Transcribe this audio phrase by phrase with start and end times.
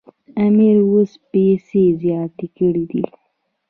[0.45, 3.03] امیر اوس پیسې زیاتې کړي دي.